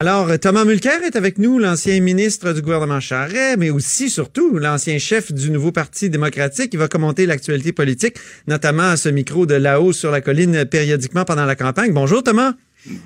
[0.00, 4.96] Alors, Thomas Mulcair est avec nous, l'ancien ministre du gouvernement Charret, mais aussi, surtout, l'ancien
[4.98, 6.70] chef du nouveau Parti démocratique.
[6.72, 8.14] Il va commenter l'actualité politique,
[8.46, 11.92] notamment à ce micro de là-haut sur la colline périodiquement pendant la campagne.
[11.92, 12.52] Bonjour, Thomas.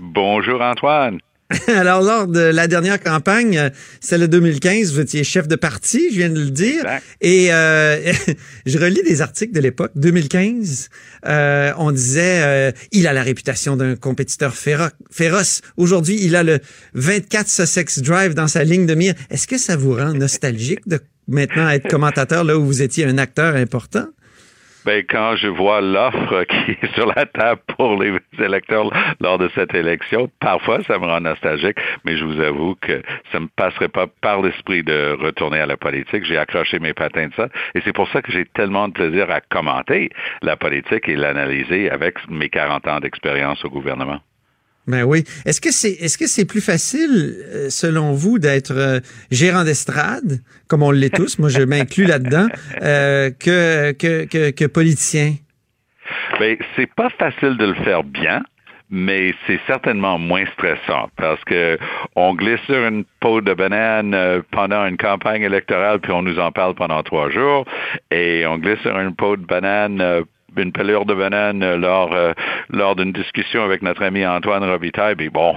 [0.01, 1.19] Bonjour, Antoine.
[1.69, 3.71] Alors, lors de la dernière campagne, euh,
[4.01, 6.85] celle de 2015, vous étiez chef de parti, je viens de le dire.
[7.21, 8.13] Et euh,
[8.67, 10.89] je relis des articles de l'époque, 2015.
[11.27, 15.63] Euh, on disait, euh, il a la réputation d'un compétiteur féroce.
[15.77, 16.61] Aujourd'hui, il a le
[16.95, 19.15] 24 Sussex Drive dans sa ligne de mire.
[19.31, 23.19] Est-ce que ça vous rend nostalgique de maintenant être commentateur là où vous étiez un
[23.19, 24.07] acteur important?
[24.85, 28.91] Ben, quand je vois l'offre qui est sur la table pour les électeurs
[29.21, 33.01] lors de cette élection, parfois ça me rend nostalgique, mais je vous avoue que
[33.31, 36.25] ça me passerait pas par l'esprit de retourner à la politique.
[36.25, 39.31] J'ai accroché mes patins de ça, et c'est pour ça que j'ai tellement de plaisir
[39.31, 40.11] à commenter
[40.43, 44.19] la politique et l'analyser avec mes 40 ans d'expérience au gouvernement.
[44.87, 45.25] Ben oui.
[45.47, 49.01] Est-ce que c'est est-ce que c'est plus facile, euh, selon vous, d'être euh,
[49.31, 52.49] gérant d'estrade, comme on l'est tous, moi je m'inclus là-dedans,
[52.83, 55.35] euh, que, que, que, que politicien?
[56.41, 58.43] Ben, c'est pas facile de le faire bien
[58.95, 61.79] mais c'est certainement moins stressant parce que
[62.15, 66.53] on glisse sur une peau de banane pendant une campagne électorale puis on nous en
[66.53, 67.65] parle pendant trois jours
[68.11, 70.25] et on glisse sur une peau de banane
[70.57, 72.33] une pelure de banane euh, lors, euh,
[72.71, 75.55] lors d'une discussion avec notre ami Antoine Robitaille, puis bon,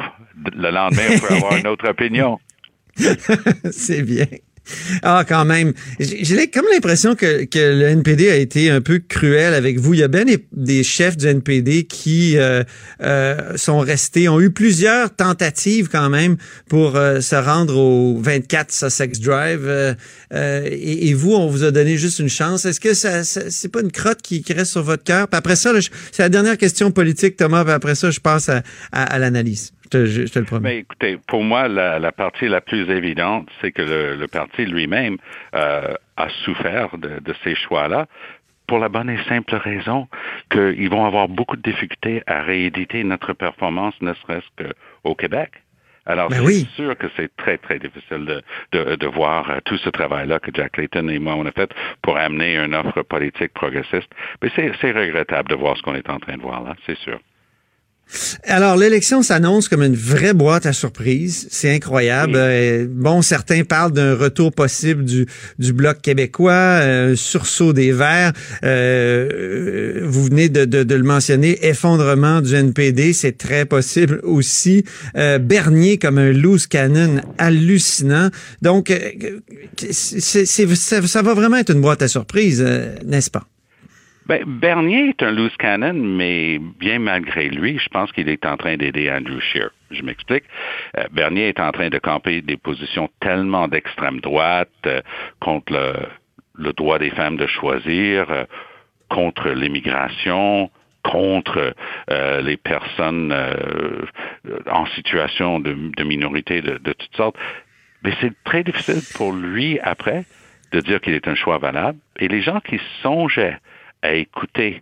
[0.55, 2.39] le lendemain, on peut avoir une autre opinion.
[3.71, 4.25] C'est bien.
[5.03, 5.73] Ah, quand même.
[5.99, 9.93] J'ai comme l'impression que, que le NPD a été un peu cruel avec vous.
[9.93, 12.63] Il y a bien des, chefs du NPD qui euh,
[13.01, 16.37] euh, sont restés, ont eu plusieurs tentatives quand même
[16.69, 19.95] pour euh, se rendre au 24 Sussex Drive.
[20.33, 22.65] Et, et, vous, on vous a donné juste une chance.
[22.65, 25.27] Est-ce que ça, c'est pas une crotte qui, qui, reste sur votre cœur?
[25.31, 25.71] Après ça,
[26.11, 27.63] c'est la dernière question politique, Thomas.
[27.63, 29.71] Puis après ça, je passe à, à, à l'analyse.
[29.93, 30.69] Je te, le promets.
[30.69, 35.17] Mais écoutez, pour moi, la, partie la plus évidente, c'est que le, parti lui-même
[35.53, 38.07] euh, a souffert de, ces choix-là
[38.67, 40.07] pour la bonne et simple raison
[40.49, 45.51] qu'ils vont avoir beaucoup de difficultés à rééditer notre performance, ne serait-ce qu'au Québec.
[46.07, 48.25] Alors, ben c'est sûr que c'est très, très difficile
[48.71, 51.71] de, de, voir euh, tout ce travail-là que Jack Layton et moi, on a fait
[52.03, 54.09] pour amener une offre politique progressiste.
[54.41, 57.19] Mais c'est regrettable de voir ce qu'on est en train de voir là, c'est sûr.
[58.43, 61.47] Alors, l'élection s'annonce comme une vraie boîte à surprise.
[61.49, 62.33] C'est incroyable.
[62.35, 65.25] Euh, bon, certains parlent d'un retour possible du,
[65.59, 68.33] du Bloc québécois, un euh, sursaut des Verts.
[68.63, 74.83] Euh, vous venez de, de, de, le mentionner, effondrement du NPD, c'est très possible aussi.
[75.15, 78.29] Bernier comme un loose cannon hallucinant.
[78.61, 78.93] Donc,
[79.91, 82.61] ça, ça va vraiment être une boîte à surprise,
[83.05, 83.47] n'est-ce pas?
[84.27, 88.57] Ben, Bernier est un loose cannon, mais bien malgré lui, je pense qu'il est en
[88.57, 89.69] train d'aider Andrew Scheer.
[89.91, 90.45] Je m'explique.
[90.97, 95.01] Euh, Bernier est en train de camper des positions tellement d'extrême droite euh,
[95.39, 95.73] contre
[96.55, 98.45] le, droit des femmes de choisir, euh,
[99.09, 100.71] contre l'immigration,
[101.03, 101.75] contre
[102.07, 103.31] les personnes
[104.65, 107.35] en situation de, minorité de, de toutes sortes.
[108.03, 110.25] Mais c'est très difficile pour lui après
[110.71, 111.99] de dire qu'il est un choix valable.
[112.17, 113.59] Et les gens qui songeaient
[114.05, 114.81] à écouter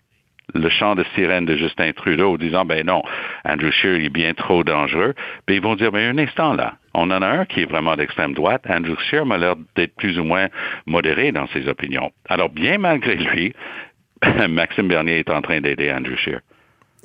[0.53, 3.01] le chant de sirène de Justin Trudeau, disant, ben non,
[3.45, 5.15] Andrew Scheer est bien trop dangereux,
[5.47, 7.95] ben ils vont dire, ben un instant là, on en a un qui est vraiment
[7.95, 8.63] d'extrême droite.
[8.69, 10.49] Andrew Scheer m'a l'air d'être plus ou moins
[10.85, 12.11] modéré dans ses opinions.
[12.29, 13.53] Alors, bien malgré lui,
[14.49, 16.41] Maxime Bernier est en train d'aider Andrew Scheer.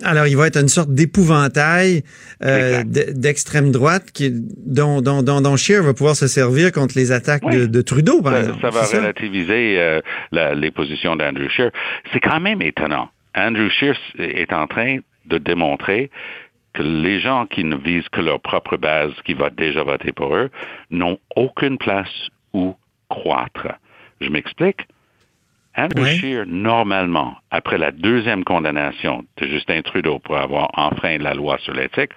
[0.05, 2.03] Alors, il va être une sorte d'épouvantail
[2.45, 7.11] euh, d'extrême droite qui, dont, dont, dont, dont Scheer va pouvoir se servir contre les
[7.11, 8.61] attaques de, Trudeau, par exemple.
[8.61, 10.01] Ça va relativiser euh,
[10.55, 11.71] les positions d'Andrew Scheer.
[12.13, 13.09] C'est quand même étonnant.
[13.35, 16.11] Andrew Scheer est en train de démontrer
[16.75, 20.35] que les gens qui ne visent que leur propre base, qui va déjà voter pour
[20.35, 20.51] eux,
[20.91, 22.75] n'ont aucune place où
[23.09, 23.69] croître.
[24.21, 24.87] Je m'explique.
[25.79, 31.57] Andrew Scheer, normalement, après la deuxième condamnation de Justin Trudeau pour avoir enfreint la loi
[31.59, 32.11] sur l'éthique,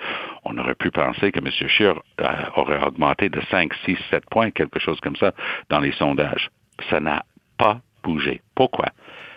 [0.46, 1.52] on aurait pu penser que M.
[1.70, 5.34] Scheer euh, aurait augmenté de 5, 6, 7 points, quelque chose comme ça,
[5.69, 6.50] dans les sondages.
[6.90, 7.24] Ça n'a
[7.60, 8.42] pas bougé.
[8.56, 8.88] Pourquoi?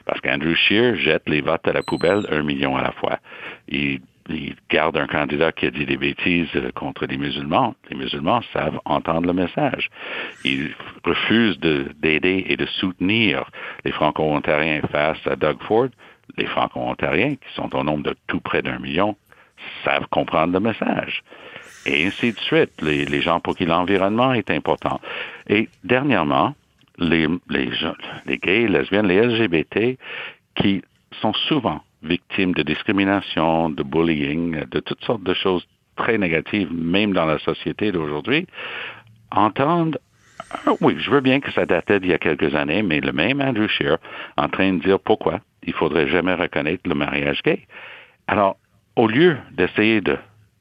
[0.06, 3.18] Parce qu'Andrew Scheer jette les votes à la poubelle un million à la fois.
[3.68, 7.74] Il il garde un candidat qui a dit des bêtises contre les musulmans.
[7.90, 9.90] Les musulmans savent entendre le message.
[10.44, 10.74] Il
[11.04, 13.44] refuse d'aider et de soutenir
[13.84, 15.88] les Franco-Ontariens face à Doug Ford.
[16.38, 19.16] Les Franco-Ontariens, qui sont au nombre de tout près d'un million,
[19.84, 21.22] savent comprendre le message.
[21.86, 22.80] Et ainsi de suite.
[22.80, 25.00] Les, gens pour qui l'environnement est important.
[25.48, 26.54] Et dernièrement,
[26.98, 27.70] les, les,
[28.26, 29.98] les gays, les lesbiennes, les LGBT,
[30.54, 30.82] qui
[31.20, 35.66] sont souvent victimes de discrimination, de bullying, de toutes sortes de choses
[35.96, 38.46] très négative, même dans la société d'aujourd'hui,
[39.30, 39.98] entendre
[40.66, 43.12] ah oui, je veux bien que ça datait d'il y a quelques années, mais le
[43.12, 43.98] même Andrew Scheer
[44.36, 47.60] en train de dire pourquoi il faudrait jamais reconnaître le mariage gay.
[48.26, 48.56] Alors,
[48.96, 50.16] au lieu d'essayer de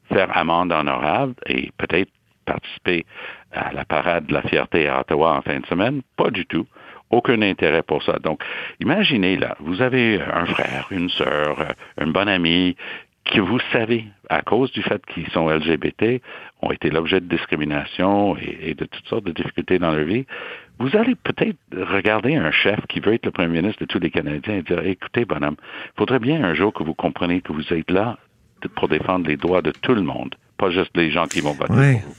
[0.08, 2.10] faire amende honorable et peut-être
[2.44, 3.06] participer
[3.52, 6.66] à la parade de la fierté à Ottawa en fin de semaine, pas du tout.
[7.10, 8.18] Aucun intérêt pour ça.
[8.18, 8.42] Donc,
[8.80, 12.76] imaginez là, vous avez un frère, une sœur, une bonne amie
[13.24, 16.20] que vous savez, à cause du fait qu'ils sont LGBT,
[16.62, 20.26] ont été l'objet de discrimination et, de toutes sortes de difficultés dans leur vie,
[20.78, 24.10] vous allez peut-être regarder un chef qui veut être le premier ministre de tous les
[24.10, 27.72] Canadiens et dire, écoutez, bonhomme, il faudrait bien un jour que vous compreniez que vous
[27.72, 28.18] êtes là
[28.76, 31.66] pour défendre les droits de tout le monde, pas juste les gens qui vont voter
[31.68, 32.14] pour vous.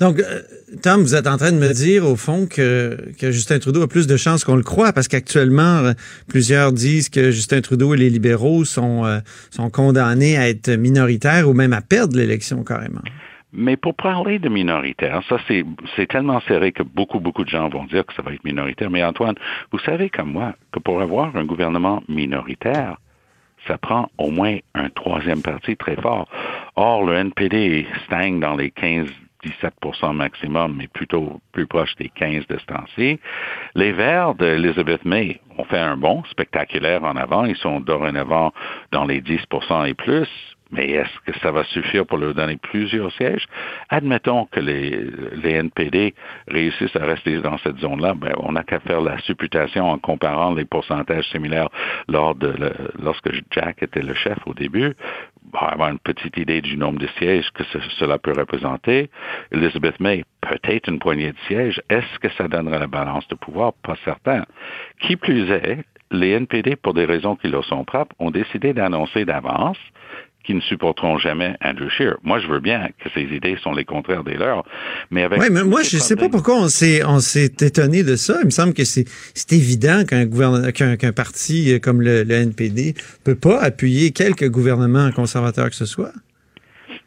[0.00, 0.42] Donc, euh,
[0.82, 3.88] Tom, vous êtes en train de me dire, au fond, que, que Justin Trudeau a
[3.88, 5.92] plus de chances qu'on le croit, parce qu'actuellement, euh,
[6.28, 9.20] plusieurs disent que Justin Trudeau et les libéraux sont, euh,
[9.50, 13.02] sont condamnés à être minoritaires ou même à perdre l'élection carrément.
[13.56, 15.64] Mais pour parler de minoritaire, ça c'est,
[15.94, 18.90] c'est tellement serré que beaucoup, beaucoup de gens vont dire que ça va être minoritaire.
[18.90, 19.36] Mais Antoine,
[19.70, 22.96] vous savez comme moi que pour avoir un gouvernement minoritaire,
[23.68, 26.28] ça prend au moins un troisième parti très fort.
[26.74, 29.06] Or, le NPD stagne dans les 15
[29.44, 33.16] 17% maximum, mais plutôt plus proche des 15 de ce.
[33.74, 37.44] Les Verts d'Elizabeth May ont fait un bond spectaculaire en avant.
[37.44, 38.52] Ils sont dorénavant
[38.92, 40.28] dans les 10% et plus.
[40.70, 43.46] Mais est-ce que ça va suffire pour leur donner plusieurs sièges?
[43.90, 46.14] Admettons que les, les NPD
[46.48, 48.14] réussissent à rester dans cette zone-là.
[48.14, 51.68] Ben, on n'a qu'à faire la supputation en comparant les pourcentages similaires
[52.08, 52.52] lors de
[53.00, 54.96] lorsque Jack était le chef au début
[55.52, 57.64] avoir une petite idée du nombre de sièges que
[57.98, 59.10] cela peut représenter.
[59.52, 61.80] Elizabeth May, peut-être une poignée de sièges.
[61.90, 63.72] Est-ce que ça donnera la balance de pouvoir?
[63.82, 64.44] Pas certain.
[65.00, 69.24] Qui plus est, les NPD, pour des raisons qui leur sont propres, ont décidé d'annoncer
[69.24, 69.78] d'avance
[70.44, 72.16] qui ne supporteront jamais Andrew Scheer.
[72.22, 74.64] Moi, je veux bien que ces idées sont les contraires des leurs,
[75.10, 75.40] mais avec...
[75.40, 78.36] Oui, mais moi, je ne sais pas pourquoi on s'est, on s'est étonné de ça.
[78.42, 82.34] Il me semble que c'est, c'est évident qu'un, gouvernement, qu'un, qu'un parti comme le, le
[82.34, 82.94] NPD
[83.24, 86.12] peut pas appuyer quelque gouvernement conservateur que ce soit.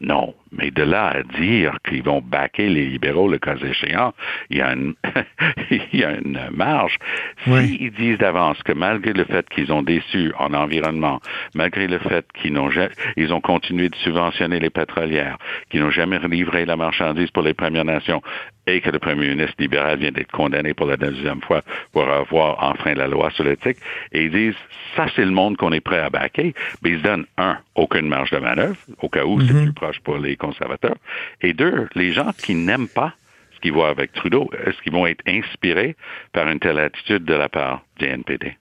[0.00, 4.12] Non, mais de là à dire qu'ils vont baquer les libéraux le cas échéant,
[4.50, 4.94] il y a une,
[5.70, 6.96] il y a une marge.
[7.44, 11.20] S'ils disent d'avance que malgré le fait qu'ils ont déçu en environnement,
[11.54, 12.70] malgré le fait qu'ils n'ont
[13.16, 15.38] ils ont continué de subventionner les pétrolières,
[15.70, 18.22] qu'ils n'ont jamais livré la marchandise pour les Premières Nations,
[18.66, 21.62] et que le premier ministre libéral vient d'être condamné pour la deuxième fois
[21.92, 23.78] pour avoir enfreint la loi sur l'éthique,
[24.12, 24.56] et ils disent,
[24.96, 28.08] ça c'est le monde qu'on est prêt à baquer, mais ils se donnent, un, aucune
[28.08, 29.64] marge de manœuvre, au cas où c'est mhm.
[29.64, 30.96] plus proche pour les conservateurs,
[31.42, 33.14] et deux, les gens qui n'aiment pas
[33.54, 35.96] ce qu'ils voient avec Trudeau, est-ce qu'ils vont être inspirés
[36.32, 38.56] par une telle attitude de la part du NPD?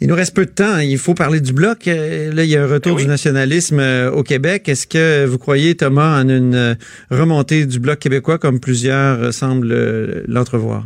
[0.00, 0.78] Il nous reste peu de temps.
[0.78, 1.86] Il faut parler du bloc.
[1.86, 4.68] Euh, là, il y a un retour eh du nationalisme euh, au Québec.
[4.68, 6.74] Est-ce que vous croyez, Thomas, en une euh,
[7.10, 10.84] remontée du bloc québécois comme plusieurs semblent l'entrevoir?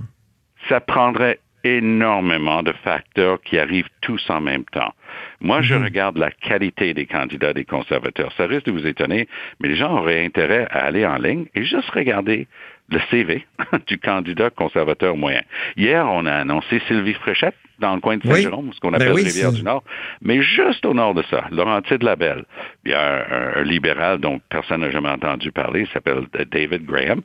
[0.68, 4.92] Ça prendrait énormément de facteurs qui arrivent tous en même temps.
[5.40, 5.84] Moi, je mhm.
[5.84, 8.32] regarde la qualité des candidats des conservateurs.
[8.36, 9.28] Ça risque de vous étonner,
[9.60, 12.46] mais les gens auraient intérêt à aller en ligne et juste regarder
[12.90, 13.46] le CV
[13.86, 15.42] du candidat conservateur moyen.
[15.76, 19.14] Hier, on a annoncé Sylvie Fréchette dans le coin de Saint-Jérôme, ce qu'on ben appelle
[19.14, 19.82] Rivière-du-Nord.
[20.22, 22.44] Mais juste au nord de ça, de Labelle,
[22.84, 27.22] il y a un, libéral dont personne n'a jamais entendu parler, il s'appelle David Graham,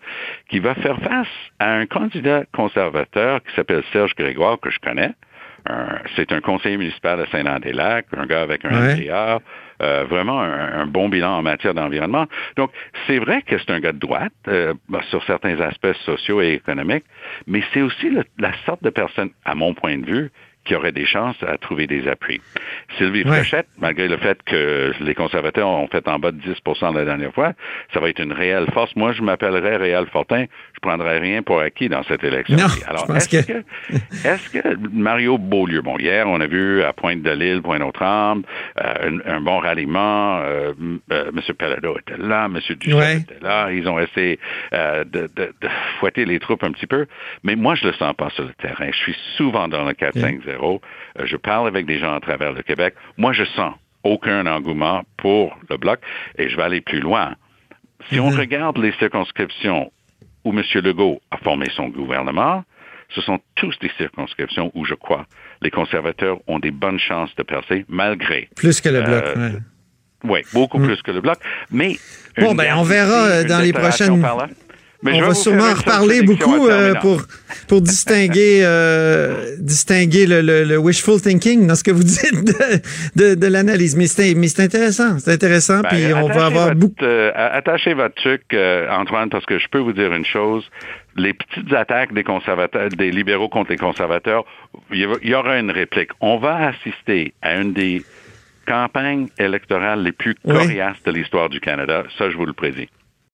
[0.50, 1.28] qui va faire face
[1.60, 5.12] à un candidat conservateur qui s'appelle Serge Grégoire, que je connais.
[6.16, 9.40] C'est un conseiller municipal à Saint-Laurent-des-Lacs, un gars avec un MPA,
[9.82, 12.26] euh, vraiment un, bon bilan en matière d'environnement.
[12.58, 12.72] Donc,
[13.08, 14.74] c'est vrai que c'est un gars de droite euh,
[15.10, 17.06] sur certains aspects sociaux et économiques,
[17.48, 20.32] mais c'est aussi la sorte de personne, à mon point de vue,
[20.66, 22.42] qui aurait des chances à trouver des appuis.
[22.98, 27.06] Sylvie Fréchette, malgré le fait que les conservateurs ont fait en bas de 10% la
[27.06, 27.54] dernière fois,
[27.94, 28.96] ça va être une réelle force.
[28.96, 30.46] Moi, je m'appellerais Réal Fortin.
[30.82, 32.58] Je prendrais rien pour acquis dans cette élection.
[32.88, 33.64] Alors, est-ce que...
[34.28, 38.44] est-ce que Mario Beaulieu, bon, hier, on a vu à Pointe-de-Lille, Pointe-aux-Trembles,
[38.80, 40.40] euh, un, bon ralliement.
[40.40, 40.74] Euh,
[41.12, 41.42] euh, M.
[41.58, 42.60] Pelledo était là, M.
[42.80, 43.72] Duchesne était là.
[43.72, 44.40] Ils ont essayé
[44.72, 45.70] de, de, de,
[46.00, 47.08] fouetter les troupes un petit peu.
[47.44, 48.88] Mais moi, je le sens pas sur le terrain.
[48.92, 50.80] Je suis souvent dans le 4-5-0.
[51.20, 52.96] Euh, je parle avec des gens à travers le Québec.
[53.18, 56.00] Moi, je sens aucun engouement pour le bloc
[56.38, 57.36] et je vais aller plus loin.
[58.10, 58.40] Si on mhm.
[58.40, 59.92] regarde les circonscriptions
[60.44, 60.64] où M.
[60.76, 62.64] Legault a formé son gouvernement,
[63.10, 65.26] ce sont tous des circonscriptions où je crois
[65.62, 68.50] les conservateurs ont des bonnes chances de percer malgré.
[68.56, 69.24] Plus que le bloc.
[69.38, 69.52] Euh,
[70.24, 70.86] oui, beaucoup mm.
[70.86, 71.38] plus que le bloc.
[71.72, 71.98] Mais
[72.38, 74.24] bon, ben on verra euh, dans les prochaines.
[75.06, 77.22] On va sûrement en reparler beaucoup euh, pour,
[77.68, 82.34] pour distinguer, euh, distinguer le, le, wishful thinking dans ce que vous dites
[83.16, 83.96] de, de, l'analyse.
[83.96, 85.20] Mais c'est intéressant.
[85.20, 85.82] C'est intéressant.
[85.82, 87.04] Ben, puis on va avoir beaucoup.
[87.04, 88.44] Euh, attachez votre truc,
[88.90, 90.70] Antoine, parce que je peux vous dire une chose.
[91.16, 94.46] Les petites attaques des conservateurs, des libéraux contre les conservateurs,
[94.92, 96.12] il y aura une réplique.
[96.22, 98.04] On va assister à une des
[98.68, 102.04] campagnes électorales les plus coriaces de l'histoire du Canada.
[102.18, 102.88] Ça, je vous le prédis.